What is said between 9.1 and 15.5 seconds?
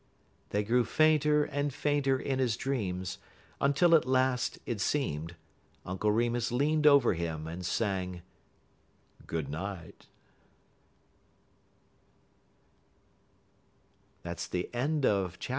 GOOD NIGHT FOOTNOTE: Dorcas.